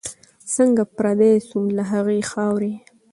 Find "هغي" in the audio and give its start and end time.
1.91-2.19